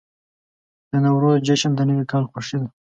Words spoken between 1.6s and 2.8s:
د نوي کال خوښي ده.